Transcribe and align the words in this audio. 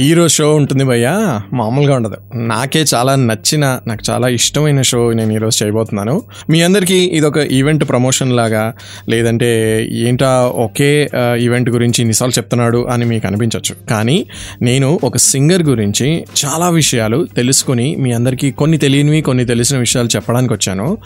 Hero 0.00 0.28
show 0.28 0.54
ఉంటుంది 0.54 0.84
భయ్యా. 0.84 1.42
మామూలుగా 1.52 1.94
ఉండదు. 1.94 2.16
నాకే 2.34 2.84
చాలా 2.94 3.14
నచ్చిన 3.14 3.80
నాకు 3.86 4.10
చాలా 4.10 4.28
ఇష్టమైన 4.28 4.82
షో 4.82 5.12
నేను 5.12 5.32
ఈరోజు 5.32 5.64
చేయబోతున్నాను. 5.64 6.22
మీ 6.50 6.62
అందరికీ 6.62 6.94
ఇది 6.94 7.26
ఒక 7.26 7.36
ఈవెంట్ 7.36 7.88
ప్రమోషన్ 7.88 8.36
లాగా 8.36 8.74
లేదంటే 9.08 9.48
ఏంటా 9.92 10.40
ఒకే 10.40 11.10
ఈవెంట్ 11.38 11.70
గురించి 11.70 12.00
ఇన్నిసార్లు 12.00 12.38
చెప్తున్నాడు 12.38 12.86
అని 12.86 13.04
మీకు 13.04 13.26
అనిపించవచ్చు 13.26 13.74
కానీ 13.90 14.26
నేను 14.62 15.00
ఒక 15.04 15.16
సింగర్ 15.16 15.62
గురించి 15.62 16.24
చాలా 16.44 16.68
విషయాలు 16.68 17.26
తెలుసుకుని 17.36 17.96
మీ 17.96 18.12
అందరికీ 18.12 18.50
కొన్ని 18.50 18.78
తెలియనివి 18.78 19.20
కొన్ని 19.22 19.44
తెలిసిన 19.44 19.78
విషయాలు 19.78 20.08
చెప్పడానికి 20.08 20.52
వచ్చాను. 20.52 20.98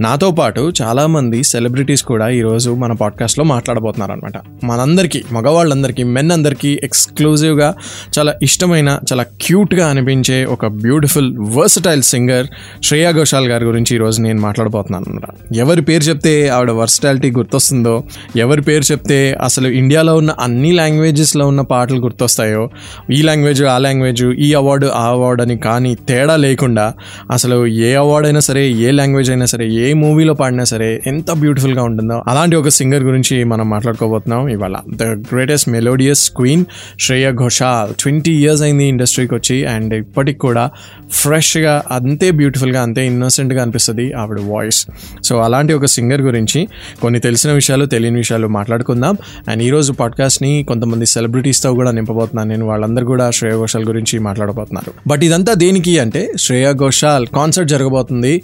నాతో 0.00 0.30
పాటు 0.30 0.72
చాలామంది 0.82 1.44
సెలబ్రిటీస్ 1.44 2.02
కూడా 2.02 2.28
ఈరోజు 2.28 2.70
మన 2.70 2.92
పాడ్కాస్ట్లో 2.92 3.44
మాట్లాడబోతున్నారు 3.44 4.12
అనమాట 4.12 4.64
మనందరికీ 4.64 5.22
మగవాళ్ళందరికీ 5.32 6.02
మెన్ 6.02 6.30
అందరికీ 6.30 6.80
ఎక్స్క్లూజివ్గా 6.84 7.74
చాలా 8.18 8.34
ఇష్టమైన 8.42 8.98
చాలా 9.12 9.22
క్యూట్గా 9.22 9.88
అనిపించే 9.88 10.44
ఒక 10.44 10.66
beautiful 10.66 11.38
versatile 11.38 12.02
singer 12.02 12.46
Shreya 12.84 13.10
Ghoshal 13.10 13.46
గారి 13.46 13.64
గురించి 13.64 13.94
ఈరోజు 13.94 14.22
నేను 14.22 14.40
మాట్లాడబోతున్నాను 14.40 15.04
అనమాట. 15.08 15.56
ఎవరి 15.56 15.82
పేరు 15.82 16.02
చెప్తే 16.02 16.48
ఆవిడ 16.48 16.70
వర్సటాలిటీ 16.70 17.30
గుర్తొస్తుందో 17.30 18.04
ఎవరి 18.36 18.62
పేరు 18.62 18.92
చెప్తే 18.92 19.38
అసలు 19.42 19.68
ఇండియాలో 19.68 20.16
ఉన్న 20.16 20.30
అన్ని 20.40 20.72
లాంగ్వేజెస్లో 20.72 21.46
ఉన్న 21.48 21.60
పాటలు 21.60 22.00
గుర్తొస్తాయో 22.00 22.70
ఈ 23.10 23.22
లాంగ్వేజ్ 23.22 23.62
ఆ 23.62 23.78
లాంగ్వేజ్ 23.78 24.24
ఈ 24.24 24.54
అవార్డు 24.54 24.86
ఆ 24.86 25.06
అవార్డు 25.06 25.42
అని 25.42 25.56
కానీ 25.58 25.94
తేడా 25.94 26.36
లేకుండా 26.36 26.94
అసలు 27.30 27.66
ఏ 27.66 27.94
అవార్డు 27.94 28.28
అయినా 28.28 28.40
సరే 28.40 28.70
ఏ 28.70 28.90
లాంగ్వేజ్ 28.90 29.30
అయినా 29.30 29.46
సరే 29.46 29.68
ఏ 29.68 29.92
మూవీలో 29.92 30.34
పాడినా 30.34 30.64
సరే 30.64 31.02
ఎంత 31.06 31.32
బ్యూటిఫుల్గా 31.32 31.82
ఉంటుందో 31.82 32.22
అలాంటి 32.28 32.56
ఒక 32.56 32.68
సింగర్ 32.68 33.02
గురించి 33.02 33.44
మనం 33.44 33.70
మాట్లాడుకోబోతున్నాం. 33.70 34.48
ఇవాళ 34.48 34.76
the 34.96 35.02
greatest 35.02 35.68
melodious 35.68 36.30
queen 36.30 36.64
Shreya 37.00 37.32
Ghoshal 37.32 37.94
twenty 38.02 38.31
years 38.32 38.62
అయింది 38.62 38.84
ఇండస్ట్రీకి 38.84 39.34
వచ్చి 39.34 39.64
అండ్ 39.64 39.94
ఇప్పటికి 39.94 40.38
కూడా 40.38 40.70
ఫ్రెష్గా 41.10 41.82
అంతే 41.90 42.30
బ్యూటిఫుల్గా 42.30 42.82
అంతే 42.82 43.06
ఇన్నోసెంట్గా 43.06 43.62
అనిపిస్తుంది 43.62 44.12
ఆవిడ 44.12 44.38
వాయిస్ 44.40 44.86
సో 45.24 45.36
అలాంటి 45.38 45.72
ఒక 45.72 45.84
సింగర్ 45.84 46.22
గురించి 46.22 46.68
కొన్ని 47.02 47.20
తెలిసిన 47.20 47.52
విషయాలు 47.52 47.86
తెలియని 47.86 48.16
విషయాలు 48.16 48.46
మాట్లాడుకుందాం. 48.46 49.16
అండ్ 49.48 49.62
ఈరోజు 49.62 49.92
పాడ్కాస్ట్ని 49.92 50.64
కొంతమంది 50.68 51.06
సెలబ్రిటీస్తో 51.06 51.74
కూడా 51.74 51.90
నింపబోతున్నాను. 51.90 52.48
నేను 52.48 52.66
వాళ్ళందరూ 52.66 53.06
కూడా 53.06 53.30
శ్రేయ 53.30 53.54
ఘోషాల్ 53.54 53.84
గురించి 53.84 54.18
మాట్లాడబోతున్నారు. 54.18 54.92
బట్ 55.08 55.24
ఇదంతా 55.24 55.54
దేనికి 55.54 55.98
అంటే 55.98 56.32
శ్రేయ 56.38 56.72
ఘోషాల్ 56.72 57.26
కాన్సర్ట్ 57.26 57.70
జరగబోతుంది 57.70 58.42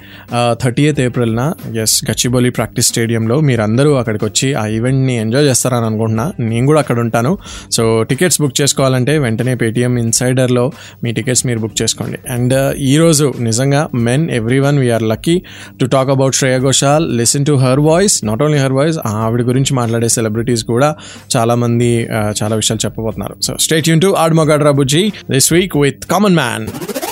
థర్టీ 0.62 0.82
ఎయిత్ 0.82 1.00
ఏప్రిల్న 1.00 1.52
ఎస్ 1.82 2.04
గచ్చిబౌలి 2.10 2.50
ప్రాక్టీస్ 2.50 2.86
స్టేడియంలో 2.86 3.40
మీరందరూ 3.40 3.94
అక్కడికి 3.94 4.24
వచ్చి 4.24 4.54
ఆ 4.54 4.66
ఈవెంట్ని 4.66 5.16
ఎంజాయ్ 5.16 5.46
చేస్తారని 5.46 5.86
అనుకుంటున్నా. 5.86 6.32
నేను 6.40 6.66
కూడా 6.66 6.80
అక్కడ 6.80 6.98
ఉంటాను. 6.98 7.38
సో 7.72 8.02
టికెట్స్ 8.02 8.40
బుక్ 8.40 8.60
చేసుకోవాలంటే 8.60 9.18
వెంటనే 9.18 9.54
పేటిఎం 9.78 9.96
ఇన్సైడర్లో 10.02 10.62
మీ 11.02 11.10
టికెట్స్ 11.16 11.42
మీరు 11.48 11.60
బుక్ 11.64 11.76
చేసుకోండి. 11.80 12.18
అండ్ 12.34 12.54
uh, 12.60 12.88
ఈరోజు 12.92 13.26
నిజంగా 13.48 13.80
men 14.06 14.24
everyone 14.64 14.76
we're 14.82 15.04
lucky 15.12 15.36
to 15.80 15.86
talk 15.94 16.10
about 16.14 16.34
Shreya 16.38 16.56
Ghoshal 16.68 17.04
listen 17.20 17.46
to 17.50 17.54
her 17.64 17.82
voice 17.88 18.16
not 18.28 18.42
only 18.46 18.60
her 18.64 18.76
voice 18.78 18.98
ఆవిడ 19.14 19.42
గురించి 19.50 19.74
మాట్లాడే 19.80 20.10
సెలబ్రిటీస్ 20.18 20.64
కూడా 20.72 20.90
చాలా 21.36 21.56
మంది 21.64 21.92
uh, 22.18 22.30
చాలా 22.40 22.54
విషయాలు 22.62 22.82
చెప్పబోతున్నారు. 22.86 23.36
సో 23.46 23.54
స్టేట్ 23.66 23.88
యూన్ 23.90 24.04
టు 24.06 24.12
ఆడ్ 24.24 24.36
మగాడ్రా 24.40 24.74
బుజ్జి 24.80 25.04
this 25.34 25.50
week 25.56 25.76
with 25.84 26.04
common 26.14 26.38
man 26.42 26.66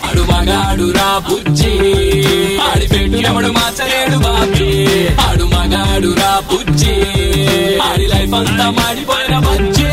ఆడు 0.06 0.22
మగాడు 0.22 0.87
రా 0.93 1.11
బుజ్జి. 1.28 1.72
ఆడి 2.67 2.87
పెట్టు 2.93 3.19
ఎవడు 3.28 3.47
మార్చలేడు 3.47 4.19
బాబీ. 4.19 4.71
ఆడు 5.28 5.44
మగాడు 5.44 6.09
రా 6.09 6.43
బుజ్జి. 6.53 6.97
ఆడి 7.89 8.06
లైఫ్ 8.06 8.34
అంతా 8.34 8.71
మాడిపోయిన 8.71 9.39
బజ్జి. 9.39 9.87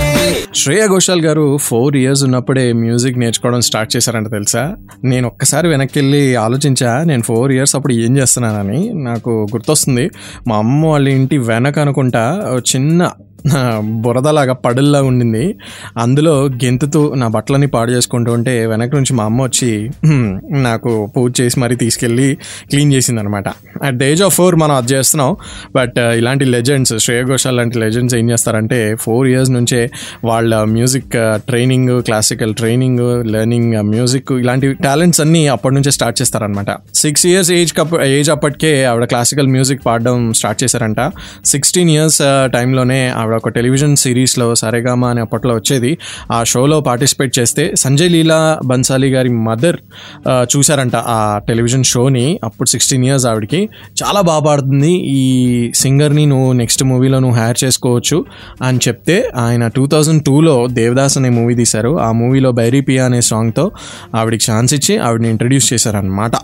శ్రేయ 0.56 0.88
ఘోషాల్ 0.88 1.22
గారు 1.22 1.58
ఫోర్ 1.58 1.96
ఇయర్స్ 1.98 2.24
ఉన్నప్పుడే 2.24 2.74
మ్యూజిక్ 2.74 3.18
నేర్చుకోవడం 3.18 3.62
స్టార్ట్ 3.62 3.96
చేశారంట 3.96 4.28
తెలుసా? 4.32 4.76
నేను 5.04 5.28
ఒక్కసారి 5.28 5.68
వెనక్కి 5.68 6.00
వెళ్ళి 6.00 6.36
ఆలోచించా 6.36 7.04
నేను 7.04 7.24
ఫోర్ 7.24 7.52
ఇయర్స్ 7.52 7.76
అప్పుడు 7.76 7.94
ఏం 7.94 8.18
చేస్తున్నానని. 8.18 8.94
నాకు 8.94 9.30
గుర్తొస్తుంది 9.30 10.10
మా 10.48 10.56
అమ్మ 10.56 10.86
వాళ్ళ 10.86 11.10
ఇంటి 11.10 11.38
వెనక 11.38 11.80
అనుకుంటా 11.80 12.24
చిన్న 12.76 13.10
బురదలాగా 14.04 14.54
పడుల్లా 14.66 15.02
ఉండింది. 15.02 15.46
అందులో 15.98 16.36
గెంతుతూ 16.64 17.02
నా 17.16 17.28
బట్టలని 17.28 17.68
పాడు 17.68 17.92
చేసుకుంటూ 17.92 18.32
ఉంటే 18.34 18.54
వెనక 18.66 18.92
నుంచి 18.96 19.14
మా 19.14 19.24
అమ్మ 19.24 19.42
వచ్చి 19.44 19.72
నాకు 20.68 20.92
పూజ 21.16 21.32
చేసి 21.42 21.58
మరీ 21.60 21.76
తీసుకెళ్ళి 21.76 22.30
క్లీన్ 22.72 22.94
చేసింది 22.94 23.22
అనమాట 23.22 23.48
at 23.88 23.98
the 23.98 24.04
age 24.04 24.24
of 24.28 24.36
four 24.36 24.56
మనం 24.56 24.76
అది 24.76 24.90
చేస్తున్నాం. 24.94 25.32
బట్ 25.76 25.98
uh, 26.00 26.14
ఇలాంటి 26.20 26.46
లెజెండ్స్ 26.46 26.94
శ్రేయ 27.06 27.24
ఘోషాల్ 27.24 27.58
లాంటి 27.58 27.80
లెజెండ్స్ 27.80 28.16
ఏం 28.20 28.26
చేస్తారంటే 28.32 28.80
ఫోర్ 29.04 29.28
ఇయర్స్ 29.28 29.52
నుంచే 29.58 29.82
వాళ్ళ 30.30 30.64
music 30.76 31.16
training 31.50 31.94
classical 32.02 32.54
training 32.62 33.04
learning 33.34 33.74
music 33.94 34.32
ఇలాంటి 34.44 34.68
టాలెంట్స్ 34.88 35.22
అన్నీ 35.26 35.44
అప్పటి 35.48 35.76
నుంచే 35.76 35.92
స్టార్ట్ 35.98 36.18
చేస్తారనమాట. 36.22 36.72
సిక్స్ 37.04 37.26
ఇయర్స్ 37.32 37.52
ఏజ్ 37.60 37.74
ఏజ్ 38.18 38.30
అప్పటికే 38.36 38.72
ఆవిడ 38.92 39.06
క్లాసికల్ 39.14 39.50
మ్యూజిక్ 39.56 39.82
పాడడం 39.88 40.18
స్టార్ట్ 40.40 40.60
చేశారంట. 40.64 41.02
సిక్స్టీన్ 41.54 41.92
ఇయర్స్ 41.96 42.22
టైంలోనే 42.56 43.02
ఆవిడ 43.22 43.33
ఒక 43.38 43.50
టెలివిజన్ 43.58 43.96
సిరీస్లో 44.04 44.48
సరేగామా 44.62 45.08
అని 45.14 45.22
అప్పట్లో 45.26 45.54
వచ్చేది. 45.60 45.92
ఆ 46.32 46.40
షోలో 46.52 46.78
పార్టిసిపేట్ 46.88 47.34
చేస్తే 47.40 47.64
సంజయ్ 47.84 48.12
లీలా 48.16 48.40
బన్సాలి 48.66 49.10
గారి 49.16 49.32
మదర్ 49.48 49.78
చూశారంట 50.54 50.96
ఆ 51.16 51.20
టెలివిజన్ 51.48 51.86
షోని 51.92 52.26
అప్పుడు 52.44 52.70
సిక్స్టీన్ 52.74 53.06
ఇయర్స్ 53.06 53.26
ఆవిడకి. 53.32 53.62
చాలా 54.04 54.22
బాగా 54.30 54.44
పాడుతుంది. 54.50 54.94
ఈ 55.20 55.24
సింగర్ని 55.76 56.26
నువ్వు 56.26 56.50
నెక్స్ట్ 56.62 56.84
మూవీలో 56.92 57.20
నువ్వు 57.26 57.38
హైర్ 57.40 57.60
చేసుకోవచ్చు 57.64 58.20
అని 58.68 58.80
చెప్తే 58.88 59.18
ఆయన 59.46 59.64
టూ 59.78 59.86
థౌజండ్ 59.88 60.24
టూలో 60.24 60.56
దేవదాస్ 60.80 61.18
అనే 61.18 61.32
మూవీ 61.40 61.56
తీశారు. 61.62 61.94
ఆ 62.08 62.12
మూవీలో 62.22 62.52
బైరీపియా 62.62 63.06
అనే 63.06 63.22
సాంగ్తో 63.32 63.66
ఆవిడకి 64.16 64.52
ఛాన్స్ 64.52 64.74
ఇచ్చి 64.74 64.96
ఆవిడని 64.98 65.30
ఇంట్రడ్యూస్ 65.30 65.68
చేశారనమాట 65.74 66.36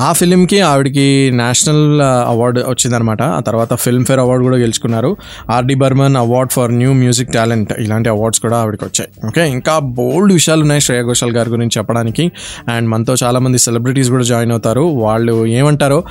ఆ 0.00 0.12
ఫిలింకి 0.12 0.60
ఆవిడకి 0.60 1.30
నేషనల్ 1.34 2.00
అవార్డు 2.02 2.60
వచ్చిందనమాట 2.60 3.22
ఆ 3.22 3.40
తర్వాత 3.40 3.74
ఫిల్మ్ఫేర్ 3.74 4.20
అవార్డు 4.20 4.44
కూడా 4.44 4.56
గెలుచుకున్నారు. 4.56 5.16
RD 5.50 5.74
Burman 5.74 6.16
award 6.16 6.52
for 6.52 6.74
new 6.74 6.92
music 6.92 7.32
talent. 7.32 7.72
ఇలాంటి 7.72 8.08
అవార్డ్స్ 8.08 8.40
కూడా 8.40 8.56
ఆవిడకి 8.56 8.84
వచ్చాయి. 8.84 9.26
ఓకే? 9.26 9.50
ఇంకా 9.50 9.78
బోల్డ్ 9.78 10.32
విషయాలు 10.32 10.60
ఉన్నాయి 10.60 10.80
శ్రేయ 10.80 11.02
ఘోషాల్ 11.02 11.32
గారి 11.32 11.50
గురించి 11.50 11.70
చెప్పడానికి. 11.78 12.32
అండ్ 12.68 12.88
మనతో 12.88 13.14
చాలామంది 13.24 13.58
సెలబ్రిటీస్ 13.58 14.10
కూడా 14.10 14.24
జాయిన్ 14.24 14.50
అవుతారు. 14.50 14.80
వాళ్ళు 14.80 15.46
ఏమంటారో 15.46 16.04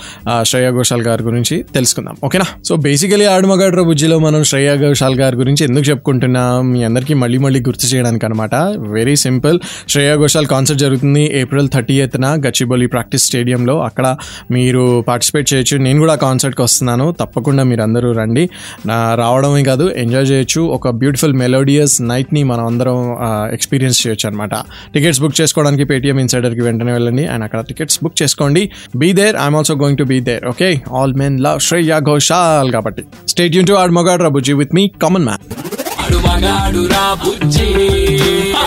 శ్రేయ 0.43 0.71
ఘోషాల్ 0.71 1.01
గారి 1.01 1.23
గురించి 1.23 1.65
తెలుసుకుందాం. 1.75 2.15
ఓకేనా? 2.23 2.45
సో 2.65 2.75
బేసికలీ 2.75 3.25
ఆడమగాడ్ర 3.25 3.81
బుజ్జిలో 3.81 4.19
మనం 4.19 4.43
శ్రేయ 4.43 4.77
ఘోషాల్ 4.77 5.15
గారి 5.15 5.35
గురించి 5.35 5.63
ఎందుకు 5.63 5.85
చెప్పుకుంటున్నాం? 5.89 6.71
మీ 6.71 6.83
అందరికీ 6.83 7.13
మళ్ళీ 7.13 7.37
మళ్ళీ 7.37 7.59
గుర్తు 7.59 7.85
చేయడానికి 7.87 8.25
అనమాట 8.25 8.55
very 8.77 9.15
simple. 9.15 9.59
Shreya 9.89 10.15
Ghoshal 10.15 10.45
concert 10.45 10.81
జరుగుతుంది 10.81 11.39
ఏప్రిల్ 11.39 11.69
థర్టీ 11.69 12.01
ఎత్న 12.01 12.25
గచ్చిబౌలి 12.25 12.87
ప్రాక్టీస్ 12.87 13.23
స్టేడియంలో. 13.23 13.74
అక్కడ 13.79 14.15
మీరు 14.51 15.03
పార్టిసిపేట్ 15.07 15.53
చేయొచ్చు. 15.53 15.77
నేను 15.77 15.99
కూడా 15.99 16.15
కాన్సర్ట్కి 16.15 16.61
వస్తున్నాను. 16.61 17.15
తప్పకుండా 17.19 17.63
మీరు 17.63 17.81
అందరూ 17.81 18.11
రండి. 18.11 18.49
నా 18.85 19.15
రావడమే 19.15 19.63
కాదు 19.63 19.89
ఎంజాయ్ 19.89 20.25
చేయొచ్చు. 20.25 20.61
ఒక 20.61 20.89
బ్యూటిఫుల్ 20.89 21.33
మెలోడియస్ 21.33 22.01
నైట్ని 22.01 22.43
మనం 22.43 22.65
అందరం 22.65 23.17
ఎక్స్పీరియన్స్ 23.53 24.07
చేయొచ్చు 24.07 24.29
అనమాట 24.29 24.55
టికెట్స్ 24.93 25.21
బుక్ 25.21 25.41
చేసుకోవడానికి 25.41 25.83
పేటీఎం 25.83 26.19
ఇన్సైడర్కి 26.19 26.61
వెంటనే 26.61 26.91
వెళ్ళండి. 26.91 27.25
అండ్ 27.25 27.43
అక్కడ 27.43 27.59
టికెట్స్ 27.59 27.99
బుక్ 28.03 28.21
చేసుకోండి. 28.21 28.71
Be 28.95 29.13
there 29.13 29.35
I'm 29.35 29.55
also 29.55 29.75
going 29.75 29.97
to 29.97 30.03
be 30.03 30.19
there 30.19 30.45
okay 30.45 30.81
all 30.93 31.13
men 31.13 31.39
love 31.39 31.59
Shreya 31.59 31.99
Ghoshal 31.99 32.71
కాబట్టి. 32.71 33.03
స్టేట్ 33.27 33.55
యూన్ 33.55 33.67
to 33.67 33.73
add 33.73 33.91
మొగాడ్ 33.91 34.21
రబుజీ 34.21 34.53
with 34.53 34.75
me 34.75 34.87
common 34.87 35.25
man 35.25 35.64
ఆడు 36.05 36.17
మగాడు 36.17 36.87
రా 36.87 37.13
బుజ్జి. 37.13 37.67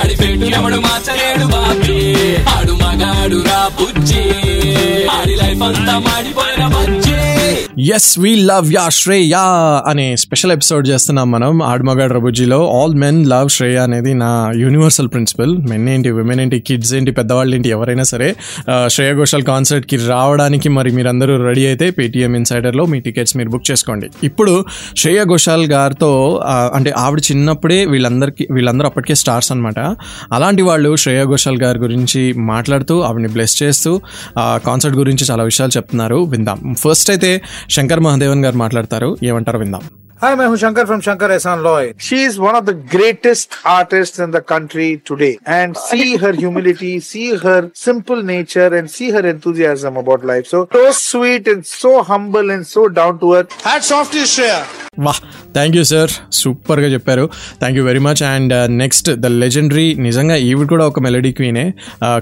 ఆడి 0.01 0.17
పెట్టు 0.17 0.45
ఎవడు 0.45 0.77
మార్చలేడు 0.77 1.47
బాబీ. 1.47 2.27
ఆడు 2.57 2.73
మగాడు 2.73 3.45
రా 3.45 3.71
బుజ్జి. 3.81 4.23
ఆడి 5.09 5.37
లైఫ్ 5.37 5.63
అంతా 5.63 5.99
మాడిపోయిన 5.99 6.67
bajji. 6.67 7.38
Yes 7.89 8.09
we 8.19 8.31
love 8.45 8.69
ya 8.73 8.85
Shreya 8.95 9.35
అనే 9.87 10.17
స్పెషల్ 10.17 10.53
ఎపిసోడ్ 10.53 10.85
చేస్తున్నాం 10.89 11.29
మనం 11.31 11.63
ఆడమగాడ్ 11.65 12.13
రబుజీలో 12.13 12.59
ఆల్ 12.75 12.95
మెన్ 12.95 13.27
లవ్ 13.27 13.49
శ్రేయ 13.49 13.79
అనేది 13.79 14.13
నా 14.15 14.31
యూనివర్సల్ 14.63 15.09
ప్రిన్సిపల్ 15.09 15.53
మెన్ 15.71 15.89
ఏంటి 15.89 16.11
విమెన్ 16.13 16.41
ఏంటి 16.41 16.59
కిడ్స్ 16.61 16.93
ఏంటి 16.95 17.13
పెద్దవాళ్ళు 17.13 17.55
ఏంటి 17.57 17.69
ఎవరైనా 17.69 18.05
సరే 18.05 18.29
ఆ, 18.69 18.89
శ్రేయ 18.89 19.13
ఘోషాల్ 19.15 19.45
కాన్సర్ట్కి 19.45 19.97
రావడానికి 20.09 20.69
మరి 20.71 20.93
మీరందరూ 20.93 21.37
రెడీ 21.43 21.67
అయితే 21.67 21.91
పేటీఎం 21.91 22.35
ఇన్సైడర్లో 22.37 22.87
మీ 22.87 23.01
టికెట్స్ 23.01 23.37
మీరు 23.37 23.49
బుక్ 23.49 23.67
చేసుకోండి. 23.71 24.09
ఇప్పుడు 24.23 24.55
శ్రేయ 24.97 25.21
ఘోషాల్ 25.27 25.65
గారితో 25.73 26.11
అంటే 26.75 26.91
ఆవిడ 26.99 27.21
చిన్నప్పుడే 27.29 27.85
వీళ్ళందరికీ 27.87 28.47
వీళ్ళందరూ 28.51 28.89
అప్పటికే 28.89 29.15
స్టార్స్ 29.15 29.51
అనమాట 29.53 29.79
అలాంటి 30.33 30.63
వాళ్ళు 30.63 30.93
శ్రేయ 30.97 31.23
ఘోషాల్ 31.27 31.59
గారి 31.59 31.79
గురించి 31.79 32.23
మాట్లాడుతూ 32.49 32.97
ఆవిడని 33.03 33.29
బ్లెస్ 33.29 33.57
చేస్తూ 33.63 33.93
ఆ 34.39 34.59
కాన్సర్ట్ 34.67 34.97
గురించి 34.97 35.25
చాలా 35.31 35.43
విషయాలు 35.45 35.73
చెప్తున్నారు. 35.77 35.97
విందాం. 36.29 36.59
ఫస్ట్ 36.81 37.11
అయితే 37.11 37.33
శంకర్ 37.71 38.01
మహాదేవన్ 38.01 38.45
గారు 38.45 38.57
మాట్లాడతారు. 38.57 39.17
ఏమంటారు 39.23 39.59
విందాం. 39.59 39.81
Hi, 40.22 40.36
मैं 40.36 40.46
हूं 40.48 40.56
Shankar 40.58 40.86
from 40.88 41.02
Shankar 41.02 41.28
Ehsan 41.30 41.64
Loy. 41.64 41.82
She 42.00 42.20
is 42.24 42.36
one 42.40 42.56
of 42.56 42.66
the 42.66 42.76
greatest 42.92 43.48
artists 43.68 44.20
in 44.20 44.32
the 44.32 44.42
country 44.44 45.02
today. 45.02 45.32
And 45.48 45.76
see 45.80 46.16
her 46.18 46.32
humility, 46.34 46.92
see 47.02 47.36
her 47.38 47.58
simple 47.78 48.24
nature, 48.26 48.70
and 48.74 48.90
see 48.90 49.10
her 49.12 49.24
enthusiasm 49.28 49.98
about 49.98 50.24
life. 50.26 50.48
So, 50.48 50.62
so 50.72 50.86
sweet 51.02 51.48
and 51.48 51.66
so 51.74 51.92
humble 52.04 52.52
and 52.52 52.66
so 52.68 52.88
down 52.92 53.20
to 53.20 53.34
earth. 53.36 53.60
Hats 53.64 53.92
off 53.94 54.14
to 54.14 54.20
you, 54.20 54.30
Shreya. 54.36 54.62
వాహ్ 55.04 55.20
thank 55.56 55.76
you 55.78 55.84
sir 55.92 56.12
సూపర్గా 56.40 56.88
చెప్పారు 56.94 57.24
thank 57.62 57.78
you 57.78 57.84
very 57.88 58.02
much 58.08 58.22
and 58.28 58.52
next 58.82 59.08
the 59.24 59.30
legendary 59.44 59.86
నిజంగా 60.08 60.36
ఈవిడ 60.50 60.68
కూడా 60.74 60.86
ఒక 60.92 61.00
melody 61.06 61.32
క్వీనే 61.38 61.64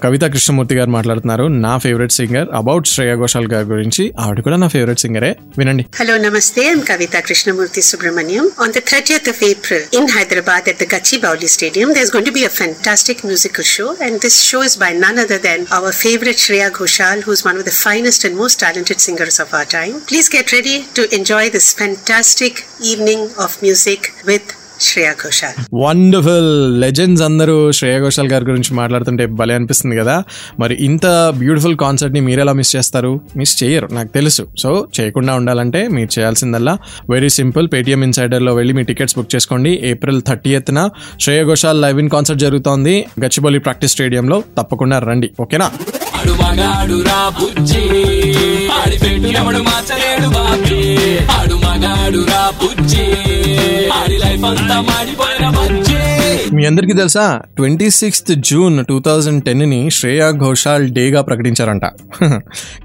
కవిత 0.03 0.23
కృష్ణమూర్తి 0.33 0.75
గారు 0.77 0.91
మాట్లాడుతున్నారు 0.95 1.45
నా 1.65 1.73
favourite 1.85 2.15
singer 2.17 2.47
about 2.59 2.87
Shreya 2.93 3.15
Ghoshal 3.23 3.49
గారి 3.53 3.67
గురించి 3.73 4.03
ఆవిడ 4.25 4.39
కూడా 4.47 4.59
నా 4.63 4.69
ఫేవరెట్ 4.75 5.01
సింగరే 5.05 5.31
వినండి 5.59 5.85
Hello, 5.99 6.15
Namaste. 6.25 6.61
I'm 6.69 6.81
Kavita 6.89 7.21
Krishnamurthy 7.27 7.83
Subramaniam. 7.90 8.46
On 8.58 8.72
the 8.72 8.80
30th 8.80 9.28
of 9.28 9.42
April 9.42 9.82
in 9.92 10.08
Hyderabad 10.08 10.68
at 10.68 10.78
the 10.78 10.86
Gachibowli 10.86 11.48
Stadium, 11.48 11.94
there's 11.94 12.10
going 12.10 12.24
to 12.24 12.32
be 12.32 12.44
a 12.44 12.48
fantastic 12.48 13.22
musical 13.22 13.64
show, 13.64 13.96
and 14.00 14.20
this 14.20 14.42
show 14.42 14.62
is 14.62 14.76
by 14.76 14.92
none 14.92 15.18
other 15.18 15.38
than 15.38 15.66
our 15.70 15.92
favorite 15.92 16.36
Shreya 16.36 16.70
Ghoshal, 16.70 17.22
who's 17.22 17.44
one 17.44 17.56
of 17.56 17.64
the 17.64 17.70
finest 17.70 18.24
and 18.24 18.36
most 18.36 18.60
talented 18.60 19.00
singers 19.00 19.38
of 19.38 19.54
our 19.54 19.64
time. 19.64 20.00
Please 20.02 20.28
get 20.28 20.52
ready 20.52 20.84
to 20.94 21.02
enjoy 21.14 21.48
this 21.50 21.72
fantastic 21.72 22.64
evening 22.80 23.30
of 23.38 23.62
music 23.62 24.12
with 24.24 24.65
Shreya 24.80 25.12
Ghoshal. 25.22 25.52
Wonderful 25.74 26.80
legends 26.80 27.22
అందరూ 27.22 27.72
శ్రేయ 27.72 28.00
ఘోషాల్ 28.00 28.28
గారి 28.28 28.44
గురించి 28.44 28.74
మాట్లాడుతుంటే 28.74 29.26
భలే 29.26 29.54
అనిపిస్తుంది 29.54 29.96
కదా. 29.96 30.22
మరి 30.60 30.74
ఇంత 30.84 31.06
beautiful 31.38 31.76
కాన్సర్ట్ని 31.76 32.20
మీరు 32.20 32.40
ఎలా 32.40 32.52
మిస్ 32.52 32.76
చేస్తారు? 32.76 33.20
మిస్ 33.36 33.62
చేయరు 33.62 33.88
నాకు 33.92 34.08
తెలుసు. 34.08 34.46
సో 34.58 34.88
చేయకుండా 35.00 35.34
ఉండాలంటే 35.34 35.88
మీరు 35.88 36.18
చేయాల్సిందల్లా. 36.18 36.78
వెరీ 37.10 37.30
సింపుల్ 37.30 37.68
పేటిఎం 37.72 38.02
ఇన్సైడర్లో 38.02 38.54
వెళ్ళి 38.54 38.74
మీ 38.74 38.82
టికెట్స్ 38.82 39.16
బుక్ 39.18 39.34
చేసుకోండి. 39.34 39.80
ఏప్రిల్ 39.82 40.22
థర్టీ 40.28 40.54
Ethanai 40.54 40.88
Shreya 41.20 41.44
Ghoshal 41.44 41.82
live 41.82 41.98
in 41.98 42.10
concert 42.10 42.42
జరుగుతోంది. 42.42 43.04
గచ్చిబౌలి 43.20 43.58
ప్రాక్టీస్ 43.58 43.92
స్టేడియంలో 43.92 44.42
తప్పకుండా 44.58 44.98
రండి. 44.98 45.30
ఓకేనా 45.40 45.70
ఆడు 46.14 46.32
మగాడు 46.32 47.02
రా 52.24 52.52
బుజ్జి. 52.62 53.35
ఆడి 53.96 54.16
పెట్టు 54.18 54.42
ఎవడు 54.42 54.62
మార్చలేడు 54.68 54.84
బాబీ 54.88 55.12
ఆడు 55.12 55.12
మగాడు 55.12 55.40
రా 55.42 55.48
బుజ్జి 55.48 55.48
ఆడి 55.48 55.48
లైఫ్ 55.48 55.48
అంతా 55.48 55.48
మాడిపోయిన 55.48 55.48
బజ్జీ 55.56 55.85
మీ 56.56 56.64
అందరికీ 56.64 56.92
తెలుసా? 56.92 57.42
Twenty 57.56 57.90
sixth 57.90 58.30
June 58.48 58.84
two 58.84 59.00
thousand 59.00 59.44
టెన్ని 59.44 59.90
Shreya 59.90 60.30
Ghoshal 60.30 60.88
డేగా 60.88 61.20
ప్రకటించారంట. 61.22 61.84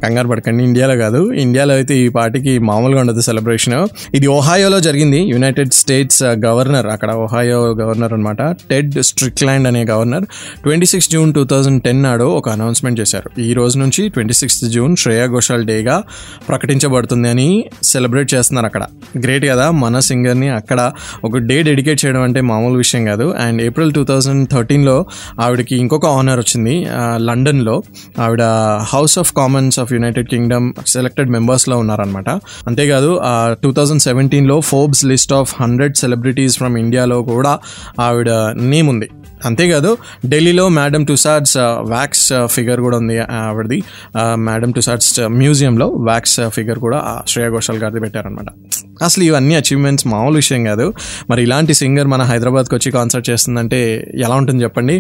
కంగారు 0.04 0.28
పడకండి 0.28 0.64
ఇండియాలో 0.64 0.96
కాదు. 0.96 1.32
ఇండియాలో 1.44 1.74
అయితే 1.74 1.98
ఈ 1.98 2.08
పార్టీకి 2.08 2.60
మామూలుగా 2.60 3.00
ఉండదు 3.00 3.22
సెలబ్రేషన్. 3.22 3.88
ఇది 4.16 4.28
ఒహాయోలో 4.28 4.80
జరిగింది. 4.80 5.20
యునైటెడ్ 5.34 5.72
స్టేట్స్ 5.74 6.24
గవర్నర్ 6.24 6.88
అక్కడ 6.88 7.12
ఒహాయో 7.12 7.60
గవర్నర్ 7.82 8.14
అనమాట 8.14 8.42
టెడ్ 8.42 9.02
స్ట్రిక్లాండ్ 9.02 9.68
అనే 9.68 9.84
governor 9.84 10.26
twenty 10.64 10.86
six 10.86 11.10
June 11.10 11.34
two 11.34 11.44
thousand 11.46 11.84
ten 11.84 12.04
నాడు 12.04 12.24
ఒక 12.24 12.50
అనౌన్స్మెంట్ 12.50 13.00
చేశారు. 13.00 13.42
ఈ 13.42 13.54
రోజు 13.54 13.80
నుంచి 13.80 14.10
twenty 14.10 14.34
sixth 14.34 14.66
June 14.66 14.96
Shreya 14.96 15.26
Ghoshal 15.26 15.66
డేగా 15.66 16.04
ప్రకటించబడుతుంది 16.50 17.30
అని 17.30 17.50
సెలబ్రేట్ 17.84 18.34
చేస్తున్నారు 18.34 18.66
అక్కడ. 18.66 18.84
గ్రేట్ 19.18 19.46
కదా 19.46 19.72
మన 19.72 20.00
సింగర్ని 20.00 20.50
అక్కడ 20.50 20.92
ఒక 21.24 21.38
డే 21.38 21.64
డెడికేట్ 21.64 22.06
చేయడం 22.06 22.22
అంటే 22.22 22.42
మామూలు 22.42 22.78
విషయం 22.78 23.06
కాదు. 23.06 23.34
అండ్ 23.40 23.61
ఏప్రిల్ 23.62 23.92
టూ 23.94 24.04
థౌజండ్ 24.04 24.44
థర్టీన్లో 24.50 24.98
ఆవిడకి 25.40 25.76
ఇంకొక 25.76 26.06
ఆనర్ 26.06 26.40
వచ్చింది 26.40 26.76
లండన్లో. 27.18 27.76
ఆవిడ 28.20 28.44
House 28.94 29.16
of 29.20 29.32
Commons 29.34 29.80
of 29.80 29.94
United 29.94 30.28
Kingdom 30.28 30.68
selected 30.88 31.30
మెంబర్స్లో 31.30 31.78
ఉన్నారనమాట 31.78 32.30
అంతేకాదు 32.68 33.12
టూ 33.64 33.72
థౌజండ్ 33.72 34.02
సెవెంటీన్లో 34.02 34.62
Forbes 34.62 35.06
list 35.06 35.34
of 35.34 35.54
hundred 35.62 35.96
celebrities 35.96 36.58
from 36.58 36.78
ఇండియాలో 36.78 37.18
కూడా 37.24 37.54
ఆవిడ 38.00 38.30
నేమ్ 38.74 38.90
ఉంది. 38.90 39.10
అంతేకాదు 39.48 39.92
ఢిల్లీలో 40.32 40.66
మేడం 40.70 41.04
టుసాడ్స్ 41.04 41.58
వ్యాక్స్ 41.94 42.28
ఫిగర్ 42.56 42.82
కూడా 42.86 42.98
ఉంది 42.98 43.18
uh, 43.20 43.28
ఆవిడది. 43.50 43.80
Uh, 44.20 44.36
మేడం 44.48 44.72
టుసాడ్స్ 44.72 45.12
uh, 45.20 45.30
మ్యూజియంలో 45.42 45.88
వ్యాక్స్ 46.10 46.38
ఫిగర్ 46.58 46.80
కూడా 46.80 47.00
శ్రేయా 47.28 47.50
ఘోషాల్ 47.50 47.80
గారిది 47.84 48.02
పెట్టారనమాట 48.06 48.50
అసలు 49.08 49.24
ఇవన్నీ 49.24 49.54
అచీవ్మెంట్స్ 49.56 50.06
మామూలు 50.08 50.36
విషయం 50.36 50.62
కాదు. 50.66 50.86
మరి 51.30 51.42
ఇలాంటి 51.46 51.74
సింగర్ 51.74 52.08
మన 52.08 52.22
హైదరాబాద్కి 52.32 52.74
వచ్చి 52.76 52.90
కాన్సర్ట్ 52.98 53.26
చేస్తుందంటే 53.30 53.80
ఎలా 54.26 54.36
ఉంటుంది 54.42 54.62
చెప్పండి? 54.64 54.96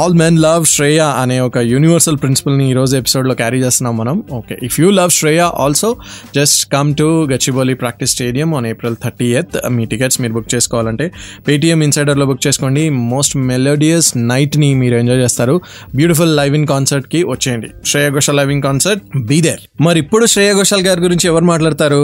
ఆల్ 0.00 0.14
మెన్ 0.22 0.38
లవ్ 0.46 0.64
శ్రేయ 0.74 1.00
అనే 1.22 1.36
ఒక 1.48 1.58
యూనివర్సల్ 1.72 2.18
ప్రిన్సిపల్ని 2.24 2.66
ఈరోజు 2.72 2.94
ఎపిసోడ్లో 2.96 3.34
క్యారీ 3.34 3.58
చేస్తున్నాం 3.64 3.94
మనం. 4.02 4.16
Okay 4.38 4.56
if 4.68 4.76
you 4.80 4.90
love 5.00 5.12
Shreya 5.18 5.42
also 5.64 5.90
just 6.38 6.60
come 6.76 6.90
to 7.00 7.08
Gachibowli 7.32 7.74
practice 7.82 8.12
stadium 8.16 8.52
on 8.58 8.68
April 8.72 8.96
thirtieth 9.40 9.56
me 9.78 9.86
tickets 9.92 10.20
మీరు 10.24 10.34
బుక్ 10.38 10.50
చేసుకోవాలంటే 10.54 11.08
పేటీఎం 11.48 11.82
ఇన్సైడర్లో 11.88 12.26
బుక్ 12.32 12.42
చేసుకోండి. 12.46 12.84
మోస్ట్ 13.12 13.36
మెలోడియస్ 13.50 14.08
నైట్ని 14.30 14.70
మీరు 14.82 14.96
ఎంజాయ్ 15.02 15.20
చేస్తారు. 15.24 15.54
బ్యూటిఫుల్ 15.94 16.32
లైవ్ 16.40 16.54
ఇన్ 16.60 16.66
కాన్సర్ట్కి 16.72 17.22
వచ్చేయండి. 17.32 17.70
Shreya 17.86 18.10
Ghoshal 18.16 18.38
live 18.40 18.52
in 18.56 18.62
concert 18.68 19.02
be 19.30 19.38
there 19.46 19.62
మరి 19.86 19.98
ఇప్పుడు 20.04 20.26
శ్రేయ 20.34 20.52
ఘోషాల్ 20.60 20.84
గారి 20.88 21.00
గురించి 21.06 21.26
ఎవరు 21.30 21.46
మాట్లాడతారు? 21.52 22.02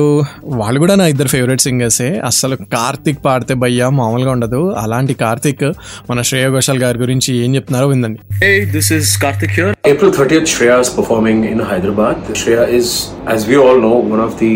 వాళ్ళు 0.61 0.79
కూడా 0.85 0.95
నా 1.01 1.07
ఇద్దరు 1.15 1.31
ఫేవరెట్ 1.35 1.65
సింగర్సే 1.67 2.11
అసలు 2.31 2.57
కార్తిక్ 2.75 3.21
పాడితే 3.25 3.55
భయ్యా 3.65 3.89
మామూలుగా 4.01 4.33
ఉండదు. 4.37 4.63
అలాంటి 4.85 5.15
కార్తిక్ 5.25 5.65
మన 6.11 6.23
శ్రేయ 6.31 6.49
ఘోషాల్ 6.57 6.81
గారి 6.85 6.99
గురించి 7.05 7.31
ఏం 7.45 7.53
చెప్తున్నారో 7.59 7.89
విందండి 7.95 8.21
Hey, 8.45 8.57
this 8.75 8.89
is 8.97 9.07
Karthik 9.23 9.53
here. 9.59 9.71
April 9.91 10.11
30th, 10.17 10.47
Shreya 10.53 10.77
is 10.85 10.91
performing 10.97 11.39
in 11.51 11.59
Hyderabad. 11.71 12.17
Shreya 12.41 12.65
is, 12.79 12.89
as 13.35 13.41
we 13.51 13.57
all 13.65 13.79
know, 13.85 13.97
one 14.15 14.23
of 14.27 14.33
the 14.43 14.53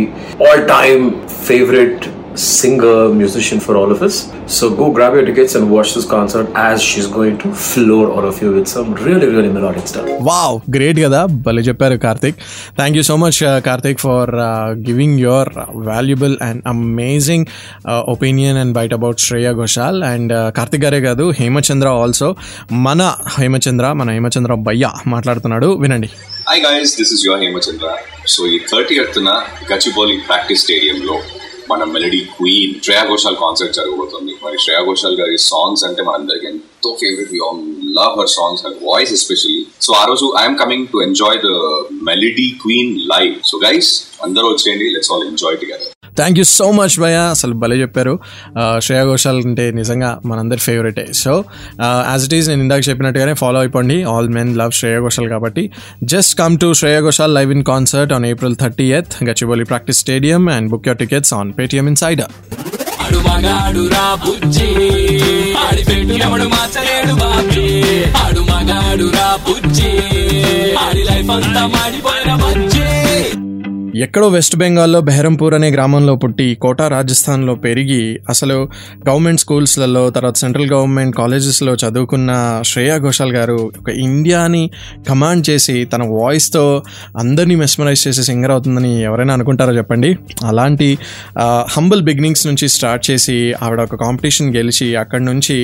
all-time 0.46 1.04
favorite 1.48 2.02
singer, 2.38 2.98
musician 3.20 3.58
for 3.64 3.74
all 3.78 3.90
of 3.94 4.00
us. 4.06 4.16
So 4.56 4.64
go 4.80 4.86
grab 4.96 5.12
your 5.16 5.24
tickets 5.28 5.54
and 5.58 5.64
watch 5.74 5.90
this 5.96 6.06
concert 6.12 6.46
as 6.64 6.76
she's 6.88 7.08
going 7.16 7.36
to 7.42 7.48
floor 7.68 8.04
all 8.14 8.26
of 8.30 8.36
you 8.42 8.50
with 8.56 8.68
some 8.74 8.88
really, 9.06 9.28
really 9.34 9.50
melodic 9.56 9.86
stuff. 9.92 10.06
Wow 10.28 10.56
great 10.76 10.98
కదా. 11.04 11.20
భలే 11.46 11.62
చెప్పారు 11.68 11.96
Karthik. 12.04 12.36
Thank 12.78 12.96
you 12.98 13.02
so 13.10 13.16
much 13.24 13.38
Karthik 13.68 14.00
for 14.06 14.32
giving 14.88 15.18
your 15.26 15.50
valuable 15.88 16.36
and 16.48 16.62
amazing 16.74 17.46
opinion 18.14 18.58
and 18.62 18.74
bite 18.78 18.94
about 18.98 19.20
Shreya 19.26 19.52
Ghoshal 19.62 20.00
and 20.12 20.34
Karthik 20.58 20.84
గారే 20.84 21.00
కాదు 21.08 21.26
Hemachandra 21.40 21.88
also 22.02 22.30
మన 22.88 23.10
హేమచంద్ర 23.38 23.92
మన 24.02 24.10
హేమచంద్ర 24.10 24.54
భయ్య 24.68 24.90
మాట్లాడుతున్నాడు. 25.14 25.66
వినండి. 25.84 26.10
Hi 26.50 26.62
guys 26.66 26.94
this 27.00 27.12
is 27.16 27.24
your 27.26 27.42
Hemachandra. 27.46 27.88
So 28.34 28.46
ఈ 28.46 28.58
థర్టీ 28.72 28.94
ఎత్తున 29.04 29.28
గచ్చిబౌలి 29.72 30.16
ప్రాక్టీస్ 30.28 30.62
స్టేడియంలో 30.64 31.18
మన 31.70 31.84
melody 31.94 32.20
queen 32.36 32.74
Shreya 32.84 33.02
Ghoshal 33.12 33.36
concert 33.42 33.74
జరగబోతుంది. 33.78 34.32
మరి 34.44 34.56
శ్రేయా 34.64 34.80
ఘోషాల్ 34.90 35.16
గారి 35.20 35.36
సాంగ్స్ 35.50 35.84
అంటే 35.88 36.02
మనందరికి 36.08 36.46
ఎంతో 36.52 36.90
favourite 37.02 37.32
we 37.34 37.40
all 37.48 37.60
love 37.98 38.14
her 38.20 38.32
songs 38.38 38.64
her 38.66 38.76
voice 38.90 39.12
especially 39.18 39.62
so 39.86 39.92
ఆ 40.00 40.04
రోజు 40.04 40.26
I'm 40.42 40.58
coming 40.62 40.88
to 40.94 41.00
enjoy 41.08 41.38
the 41.46 41.52
melody 42.10 42.48
queen 42.64 42.94
live 43.14 43.34
so 43.50 43.58
guys 43.66 43.90
అందరూ 44.28 44.48
వచ్చేయండి. 44.54 44.88
Let's 44.96 45.12
all 45.12 45.26
enjoy 45.32 45.58
together 45.62 45.92
thank 46.18 46.38
you 46.40 46.44
so 46.58 46.66
much 46.78 46.96
భయ 47.04 47.16
అసలు 47.34 47.54
భలే 47.62 47.76
చెప్పారు. 47.82 48.14
శ్రేయా 48.84 49.04
ఘోషాల్ 49.12 49.40
అంటే 49.50 49.64
నిజంగా 49.80 50.10
మనందరి 50.30 50.62
ఫేవరెటే 50.66 51.04
సో 51.22 51.32
యాజ్ 52.10 52.24
ఇట్ 52.28 52.34
ఈస్ 52.38 52.48
నేను 52.52 52.62
ఇందాక 52.66 52.82
చెప్పినట్టుగానే 52.88 53.34
ఫాలో 53.42 53.58
అయిపోండి. 53.64 53.98
All 54.12 54.30
men 54.38 54.52
love 54.60 54.72
Shreya 54.80 55.00
Ghoshal 55.06 55.28
కాబట్టి. 55.34 55.64
Just 56.14 56.32
come 56.42 56.56
to 56.64 56.70
Shreya 56.80 57.00
Ghoshal 57.08 57.34
live 57.38 57.52
in 57.56 57.64
concert 57.72 58.12
on 58.18 58.26
April 58.32 58.56
thirtieth 58.98 59.14
Gachibowli 59.28 59.66
practice 59.72 60.00
stadium 60.04 60.44
and 60.56 60.68
book 60.74 60.88
your 60.90 61.00
tickets 61.04 61.34
on 61.40 61.50
Paytm 61.60 61.88
Insider 62.04 62.22
Audi 70.84 71.02
life 71.08 71.30
అంతా 71.36 71.62
మాడిపోయిన 71.74 72.32
బజ్జీ. 72.42 72.86
ఎక్కడో 73.98 74.28
west 74.28 74.56
బెంగాల్లో 74.56 75.00
బెహరంపూర్ 75.00 75.54
అనే 75.54 75.70
గ్రామంలో 75.70 76.16
పుట్టి 76.16 76.54
కోటా 76.54 76.88
రాజస్థాన్లో 76.88 77.54
పెరిగి 77.54 78.20
అసలు 78.28 78.56
గవర్నమెంట్ 79.08 79.40
స్కూల్స్లలో 79.40 80.10
తర్వాత 80.10 80.36
సెంట్రల్ 80.36 80.70
గవర్నమెంట్ 80.70 81.16
కాలేజెస్లో 81.16 81.74
చదువుకున్న 81.74 82.32
శ్రేయా 82.66 82.98
ఘోషాల్ 82.98 83.32
గారు 83.32 83.72
ఒక 83.80 83.88
ఇండియాని 83.98 84.70
కమాండ్ 85.08 85.50
చేసి 85.50 85.84
తన 85.84 86.02
వాయిస్తో 86.02 86.82
అందరినీ 87.18 87.54
మెస్మరైజ్ 87.54 88.08
చేసే 88.08 88.22
సింగర్ 88.22 88.50
అవుతుందని 88.50 89.02
ఎవరైనా 89.02 89.34
అనుకుంటారో 89.34 89.76
చెప్పండి? 89.76 90.18
అలాంటి 90.44 90.98
హంబుల్ 91.70 92.02
బిగినింగ్స్ 92.02 92.46
నుంచి 92.46 92.68
స్టార్ట్ 92.68 93.10
చేసి 93.10 93.54
ఆవిడ 93.62 93.80
ఒక 93.80 93.94
కాంపిటీషన్ 93.94 94.56
గెలిచి 94.56 94.96
అక్కడి 94.96 95.24
నుంచి 95.24 95.58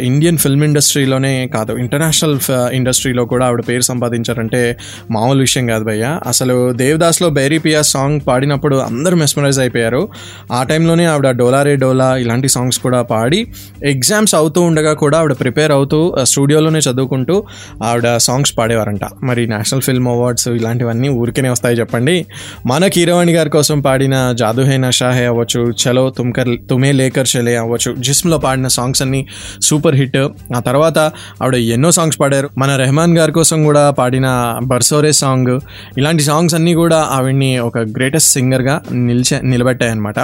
ఇండియన్ 0.00 0.38
ఫిల్మ్ 0.38 0.64
ఇండస్ట్రీలోనే 0.64 1.46
కాదు 1.54 1.72
ఇంటర్నేషనల్ 1.76 2.38
ఇండస్ట్రీలో 2.72 3.24
కూడా 3.24 3.46
ఆవిడ 3.46 3.62
పేరు 3.68 3.82
సంపాదించారంటే 3.82 4.62
మామూలు 5.10 5.40
విషయం 5.40 5.66
కాదు 5.66 5.84
భయ్య. 5.84 6.20
అసలు 6.26 6.72
దేవదాస్లో 6.72 7.30
బైరీ 7.46 7.58
పియా 7.58 7.82
సాంగ్ 7.82 8.20
పాడినప్పుడు 8.26 8.76
అందరూ 8.76 9.16
మెస్మరైజ్ 9.16 9.58
అయిపోయారు. 9.58 10.08
ఆ 10.52 10.62
టైంలోనే 10.62 11.04
ఆవిడ 11.04 11.30
డోలారే 11.30 11.76
డోలా 11.76 12.16
ఇలాంటి 12.16 12.48
సాంగ్స్ 12.48 12.78
కూడా 12.78 13.02
పాడి 13.02 13.46
ఎగ్జామ్స్ 13.84 14.34
అవుతూ 14.34 14.60
ఉండగా 14.60 14.92
కూడా 14.92 15.18
ఆవిడ 15.18 15.32
ప్రిపేర్ 15.32 15.72
అవుతూ 15.72 16.14
స్టూడియోలోనే 16.22 16.78
చదువుకుంటూ 16.78 17.44
ఆవిడ 17.82 18.16
సాంగ్స్ 18.16 18.52
పాడేవారంట. 18.58 19.00
మరి 19.22 19.46
నేషనల్ 19.46 19.82
ఫిల్మ్ 19.82 20.08
అవార్డ్స్ 20.08 20.48
ఇలాంటివన్నీ 20.48 21.08
ఊరికేనే 21.08 21.48
వస్తాయి 21.48 21.76
చెప్పండి. 21.76 22.26
మన 22.66 22.86
కీరవాణి 22.86 23.32
గారి 23.32 23.50
కోసం 23.50 23.80
పాడిన 23.80 24.32
జాదు 24.32 24.62
హే 24.62 24.76
నషా 24.76 25.10
హే 25.10 25.24
అవ్వచ్చు 25.26 25.62
చలో 25.82 26.10
తుమ్కర్ 26.18 26.52
తుమే 26.70 26.92
లేకర్ 26.92 27.28
చలే 27.36 27.56
అవ్వచ్చు 27.56 27.92
జిస్మ్లో 27.92 28.38
పాడిన 28.38 28.68
సాంగ్స్ 28.68 29.02
అన్ని 29.02 29.26
సూపర్ 29.62 29.94
హిట్. 29.94 30.20
ఆ 30.56 30.60
తర్వాత 30.60 30.98
ఆవిడ 31.42 31.54
ఎన్నో 31.54 31.92
సాంగ్స్ 31.92 32.20
పాడారు. 32.20 32.50
మన 32.58 32.76
రెహమాన్ 32.76 33.18
గారి 33.18 33.32
కోసం 33.32 33.64
కూడా 33.64 33.90
పాడిన 33.90 34.26
బర్సోరే 34.62 35.12
సాంగ్ 35.12 35.54
ఇలాంటి 35.98 36.22
సాంగ్స్ 36.22 36.54
అన్నీ 36.54 36.74
కూడా 36.74 37.00
ఆవిడ్ని 37.26 37.48
ఒక 37.58 37.78
గ్రేటెస్ట్ 37.96 38.30
సింగర్గా 38.36 38.74
నిలిచే 39.06 39.36
నిలబెట్టాయన్నమాట. 39.50 40.18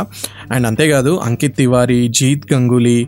అండ్ 0.54 0.66
అంతేకాదు 0.68 1.12
అంకిత్ 1.26 1.56
తివారీ 1.60 2.00
జీత్ 2.18 2.44
గంగూలీ 2.52 2.98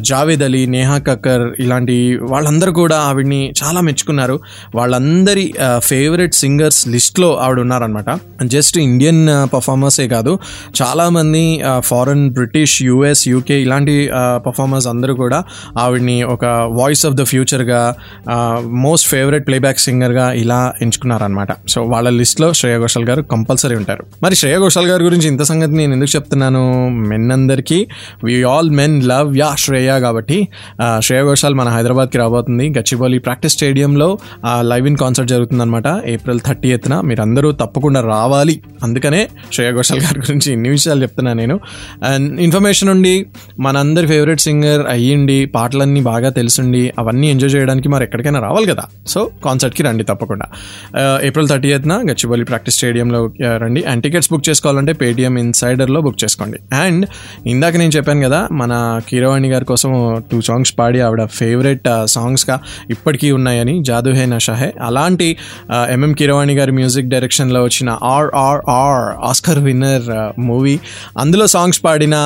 జావేద్ 0.00 0.44
అలీ 0.48 0.60
నేహా 0.74 0.96
కక్కర్ 1.06 1.44
ఇలాంటి 1.64 1.96
వాళ్ళందరూ 2.32 2.72
కూడా 2.80 2.96
ఆవిడ్ని 3.08 3.40
చాలా 3.60 3.80
మెచ్చుకున్నారు. 3.86 4.36
వాళ్ళందరి 4.78 5.44
ఫేవరెట్ 5.88 6.34
సింగర్స్ 6.42 6.80
లిస్ట్లో 6.94 7.30
ఆవిడ 7.44 7.58
ఉన్నారనమాట 7.64 8.10
జస్ట్ 8.54 8.76
ఇండియన్ 8.86 9.22
పర్ఫార్మర్సే 9.54 10.06
కాదు 10.14 10.32
చాలామంది 10.80 11.42
ఫారెన్ 11.88 12.24
బ్రిటిష్ 12.38 12.76
యుఎస్ 12.88 13.24
యూకే 13.32 13.58
ఇలాంటి 13.64 13.96
పర్ఫార్మర్స్ 14.46 14.88
అందరూ 14.92 15.14
కూడా 15.14 15.40
ఆవిడ్ని 15.78 16.16
ఒక 16.34 16.44
వాయిస్ 16.80 17.04
ఆఫ్ 17.10 17.18
ద 17.20 17.24
ఫ్యూచర్గా 17.32 17.82
మోస్ట్ 18.86 19.08
ఫేవరెట్ 19.14 19.46
ప్లేబ్యాక్ 19.48 19.82
సింగర్గా 19.86 20.28
ఇలా 20.44 20.60
ఎంచుకున్నారనమాట 20.86 21.50
సో 21.68 21.80
వాళ్ళ 21.94 22.08
లిస్ట్లో 22.20 22.50
శ్రేయా 22.60 22.78
ఘోషల్ 22.78 23.06
గారు 23.10 23.22
కంపల్సరీ 23.40 23.74
ఉంటారు. 23.80 24.02
మరి 24.24 24.34
శ్రేయ 24.40 24.56
ఘోషాల్ 24.64 24.88
గారి 24.90 25.02
గురించి 25.08 25.26
ఇంత 25.32 25.42
సంగతి 25.50 25.74
నేను 25.80 25.92
ఎందుకు 25.96 26.12
చెప్తున్నాను? 26.16 26.62
మెన్ 27.10 27.28
అందరికీ 27.36 27.78
we 28.26 28.34
all 28.52 28.70
men 28.78 28.96
love 29.10 29.30
ya 29.40 29.48
Shreya 29.64 29.90
కాబట్టి 30.04 30.38
శ్రేయ 31.06 31.22
ఘోషాల్ 31.30 31.54
మన 31.60 31.68
హైదరాబాద్కి 31.76 32.18
రాబోతుంది. 32.22 32.66
గచ్చిబౌలి 32.76 33.18
ప్రాక్టీస్ 33.26 33.54
స్టేడియంలో 33.56 34.08
లైవ్ 34.70 34.86
ఇన్ 34.90 34.98
కాన్సర్ట్ 35.02 35.30
జరుగుతుందనమాట 35.32 35.88
ఏప్రిల్ 36.14 36.40
థర్టీ 36.46 36.68
ఎత్తున 36.76 36.94
మీరందరూ 37.10 37.50
తప్పకుండా 37.62 38.00
రావాలి. 38.14 38.54
అందుకనే 38.82 39.20
శ్రేయ 39.54 39.70
ఘోషాల్ 39.78 40.02
గారి 40.06 40.18
గురించి 40.26 40.48
ఇన్ని 40.56 40.68
విషయాలు 40.76 41.02
చెప్తున్నాను 41.06 41.38
నేను. 41.42 41.56
అండ్ 42.10 42.40
ఇన్ఫర్మేషన్ 42.46 42.90
ఉండి 42.94 43.14
మనందరి 43.66 44.06
ఫేవరెట్ 44.12 44.42
సింగర్ 44.46 44.84
అయ్యిండి 44.94 45.38
పాటలన్నీ 45.56 46.02
బాగా 46.10 46.30
తెలుసుండి 46.38 46.82
అవన్నీ 46.98 47.26
ఎంజాయ్ 47.34 47.52
చేయడానికి 47.56 47.88
మరి 47.94 48.04
ఎక్కడికైనా 48.08 48.42
రావాలి 48.48 48.68
కదా. 48.72 48.84
సో 49.14 49.22
కాన్సర్ట్కి 49.46 49.82
రండి 49.88 50.04
తప్పకుండా. 50.10 50.48
ఏప్రిల్ 51.28 51.48
థర్టీ 51.48 51.68
ఎత్తున 51.76 51.94
గచ్చిబౌలి 52.10 52.44
ప్రాక్టీస్ 52.50 52.76
స్టేడియంలో 52.78 53.20
ఆ, 53.40 53.50
రండి. 53.56 53.80
అండ్ 53.84 54.02
టికెట్స్ 54.02 54.30
బుక్ 54.32 54.44
చేసుకోవాలంటే 54.48 54.92
పేటిఎం 55.00 55.34
ఇన్సైడర్లో 55.38 56.00
బుక్ 56.00 56.18
చేసుకోండి. 56.24 56.58
అండ్ 56.80 57.04
ఇందాక 57.46 57.74
నేను 57.76 57.92
చెప్పాను 57.96 58.22
కదా 58.26 58.40
మన 58.52 58.72
కీరవాణి 59.08 59.48
గారి 59.48 59.64
కోసం 59.64 59.90
టూ 60.30 60.40
సాంగ్స్ 60.40 60.72
పాడి 60.78 61.00
ఆవిడ 61.00 61.24
ఫేవరెట్ 61.38 61.86
సాంగ్స్గా 62.14 62.56
uh, 62.56 62.92
ఇప్పటికీ 62.94 63.30
ఉన్నాయని 63.30 63.74
జాదు 63.82 64.10
హే 64.10 64.26
నషా 64.26 64.54
హే. 64.54 64.68
అలాంటి 64.80 65.28
uh, 65.70 65.84
ఎంఎం 65.94 66.12
కీరవాణి 66.14 66.54
గారి 66.54 66.72
మ్యూజిక్ 66.72 67.08
డైరెక్షన్లో 67.08 67.62
వచ్చిన 67.64 67.90
ఆర్ఆర్ఆర్ 68.10 69.06
ఆస్కర్ 69.30 69.60
విన్నర్ 69.60 70.08
మూవీ 70.48 70.76
అందులో 71.16 71.46
సాంగ్స్ 71.46 71.82
పాడిన 71.84 72.16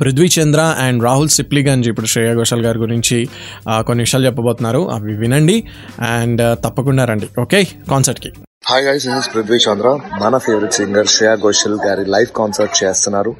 పృథ్వీ 0.00 0.28
చంద్ర 0.36 0.60
అండ్ 0.78 1.00
రాహుల్ 1.02 1.28
సిప్లిగంజ్ 1.30 1.88
ఇప్పుడు 1.88 2.06
శ్రేయా 2.06 2.34
ఘోషాల్ 2.34 2.64
గారి 2.66 2.78
గురించి 2.78 3.18
uh, 3.66 3.80
కొన్ని 3.82 4.02
విషయాలు 4.06 4.26
చెప్పబోతున్నారు. 4.26 4.82
అవి 4.88 5.14
వినండి. 5.16 5.58
అండ్ 6.12 6.42
తప్పకుండా 6.64 7.04
రండి. 7.04 7.28
Okay 7.40 7.60
కాన్సర్ట్కి 7.90 8.32
hi 8.64 8.84
guys 8.86 9.04
this 9.06 9.16
is 9.20 9.28
Prithvi 9.32 9.56
Chandra 9.64 9.88
మన 10.22 10.38
ఫేవరెట్ 10.44 10.76
సింగర్ 10.78 11.08
శ్రేయా 11.14 11.32
ఘోషల్ 11.46 11.76
గారి 11.86 12.04
లైవ్ 12.14 12.30
కాన్సర్ట్ 12.38 12.76
చేస్తున్నారు 12.80 13.32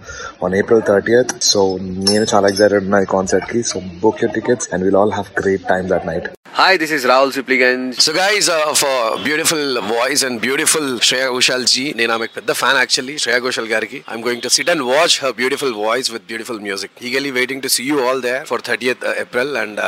ఆన్ 0.45 0.57
ఏప్రిల్ 0.61 0.83
థర్టీయత్ 0.91 1.33
సో 1.50 1.61
నేను 2.11 2.26
చాలా 2.33 2.49
ఎక్సైటెడ్ 2.52 2.85
ఉన్నా 2.88 3.00
ఈ 3.07 3.11
కాన్సర్ట్కి. 3.17 3.61
So 3.71 3.76
book 4.05 4.23
your 4.25 4.37
tickets 4.38 4.69
and 4.73 4.85
will 4.87 5.00
all 5.02 5.17
have 5.19 5.31
great 5.43 5.67
time 5.75 5.88
that 5.95 6.09
night 6.12 6.29
Hi, 6.57 6.73
this 6.81 6.91
is 6.95 7.05
Rahul 7.11 7.31
Sipliganj. 7.35 7.85
So, 8.05 8.11
guys, 8.14 8.47
uh, 8.55 8.73
for 8.81 8.97
beautiful 9.26 9.62
voice 9.93 10.23
and 10.26 10.35
beautiful 10.43 10.85
Shreya 11.07 11.29
Ghoshal 11.35 11.62
ji, 11.73 11.85
నేను 11.99 12.12
ఆమెకు 12.17 12.35
పెద్ద 12.38 12.50
fan 12.61 12.79
actually 12.81 13.14
Shreya 13.23 13.38
Ghoshal 13.47 13.69
గారికి. 13.73 13.99
I'm 14.11 14.25
going 14.26 14.43
to 14.47 14.50
sit 14.57 14.71
and 14.73 14.85
watch 14.91 15.14
her 15.23 15.33
beautiful 15.38 15.73
voice 15.85 16.09
with 16.14 16.25
beautiful 16.31 16.61
music 16.67 16.93
eagerly 17.09 17.31
waiting 17.38 17.62
to 17.67 17.71
see 17.76 17.85
you 17.91 17.97
all 18.09 18.21
there 18.26 18.43
for 18.50 18.62
thirtieth 18.69 19.07
April 19.25 19.55
and 19.62 19.81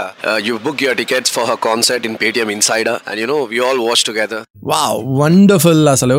you 0.49 0.55
book 0.67 0.85
your 0.87 0.99
tickets 1.03 1.33
for 1.37 1.47
her 1.51 1.61
concert 1.69 2.07
in 2.11 2.17
Paytm 2.25 2.53
Insider 2.57 2.99
and 3.11 3.21
you 3.23 3.29
know 3.35 3.39
we 3.53 3.61
all 3.67 3.83
watch 3.89 4.05
together 4.11 4.43
వా 4.73 4.83
wonderful 5.25 5.83
అసలు 5.89 6.19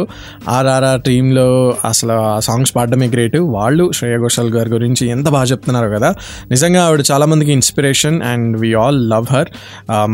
ఆర్ఆర్ఆర్ 0.49 1.01
టీంలో 1.01 1.47
అసలు 1.85 2.13
ఆ 2.29 2.39
songs 2.39 2.71
పాడడమే 2.75 3.07
great 3.15 3.37
వాళ్ళు 3.55 3.85
శ్రేయ 3.97 4.17
ఘోషాల్ 4.25 4.51
గారి 4.55 4.69
గురించి 4.75 5.03
ఎంత 5.15 5.27
బాగా 5.35 5.47
చెప్తున్నారు 5.51 5.89
కదా. 5.95 6.09
నిజంగా 6.51 6.81
ఆవిడ 6.87 7.03
చాలామందికి 7.11 7.51
inspiration 7.51 8.17
and 8.31 8.57
we 8.61 8.69
all 8.83 8.99
love 9.13 9.27
her 9.33 9.49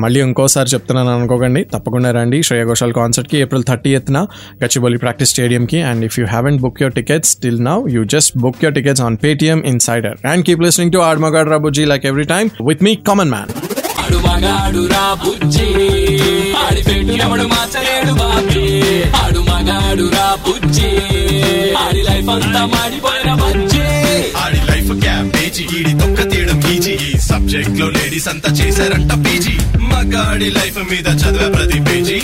మళ్ళీ 0.03 0.19
ఇంకోసారి 0.27 0.69
చెప్తున్నాను 0.73 1.11
అనుకోకండి. 1.17 1.63
తప్పకుండా 1.73 2.11
రండి. 2.17 2.39
శ్రేయ 2.47 2.63
ఘోషాల్ 2.71 2.93
కాన్సర్ట్కి 2.99 3.37
ఏప్రిల్ 3.43 3.65
థర్టీ 3.69 3.93
ఎత్న 3.99 4.17
Gachibowli 4.63 4.97
practice 4.97 5.33
స్టేడియంకి 5.35 5.81
and 5.91 6.05
if 6.09 6.17
you 6.19 6.25
haven't 6.25 6.61
book 6.65 6.81
your 6.83 6.95
tickets 6.99 7.33
till 7.43 7.61
now 7.71 7.77
you 7.95 8.03
just 8.15 8.33
book 8.45 8.61
your 8.63 8.75
tickets 8.79 9.03
on 9.07 9.17
Paytm 9.23 9.61
Insider 9.73 10.17
and 10.33 10.45
keep 10.45 10.63
listening 10.67 10.95
to 10.97 11.01
ఆడ్మగాడ్ 11.09 11.51
రాబుజీ 11.55 11.85
like 11.93 12.07
every 12.13 12.27
time 12.35 12.49
with 12.69 12.83
me 12.87 12.93
common 13.09 13.33
man 13.35 13.51
ఆడు 14.01 14.17
మగాడు 14.17 14.87
రా 14.87 15.17
బుజ్జి. 15.25 15.67
ఆడి 16.65 16.81
పెట్టు 16.81 17.11
ఎవడు 17.23 17.43
మార్చలేడు 17.43 18.13
బాబీ. 18.13 18.65
ఆడు 19.23 19.39
మగాడు 19.39 20.09
రా 20.13 20.37
బుజ్జి. 20.47 20.89
ఆడి 21.73 22.03
లైఫ్ 22.03 22.29
అంతా 22.29 22.65
మాడిపోయిన 22.65 23.33
బజ్జి. 23.33 23.81
ఆడి 24.37 24.71
లైఫ్ 24.71 25.01
క్యాంపేజీ 25.01 25.63
ఈడి 25.63 25.93
తొక్క 25.99 26.31
తీయడం 26.31 26.61
ఈజీ. 26.71 26.91
ఈ 26.91 27.17
సబ్జెక్ట్లో 27.17 27.89
లేడీస్ 27.89 28.27
అంతా 28.27 28.51
చేశారంట 28.51 29.11
పీజీ. 29.13 29.55
మగాడి 29.77 30.49
లైఫ్ 30.49 30.77
మీద 30.77 31.07
చదివే 31.07 31.49
ప్రతి 31.49 31.79
పేజీ. 31.79 32.21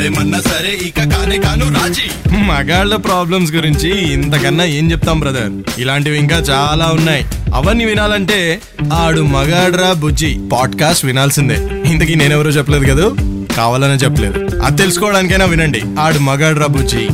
ఎవడేమన్నా 0.00 0.40
సరే 0.40 0.78
ఇక 0.86 1.16
కానే 1.16 1.38
కాను 1.38 1.74
రాజీ. 1.74 2.36
మగాళ్ళ 2.36 2.96
ప్రాబ్లమ్స్ 2.96 3.52
గురించి 3.52 4.12
ఇంతకన్నా 4.12 4.64
ఏం 4.64 4.92
చెప్తాం 4.92 5.20
బ్రదర్ 5.20 5.80
ఇలాంటివి 5.80 6.18
ఇంకా 6.18 6.36
చాలా 6.36 6.86
ఉన్నాయి. 6.86 7.26
అవన్నీ 7.54 7.84
వినాలంటే 7.84 8.60
ఆడు 8.92 9.20
మగాడ్రా 9.20 9.92
బుజ్జి. 9.92 10.40
పాడ్కాస్ట్ 10.52 11.04
వినాల్సిందే. 11.04 11.68
ఇంతకీ 11.90 12.14
నేనెవరో 12.14 12.50
చెప్పలేదు 12.50 12.84
కదా? 12.84 13.36
కావాలనే 13.56 13.94
చెప్పలేదు. 13.94 14.60
అది 14.60 14.82
తెలుసుకోవడానికైనా 14.82 15.44
వినండి. 15.44 15.82
ఆడు 16.00 16.18
మగాడ్రా 16.18 16.66
బుజ్జి. 16.66 17.08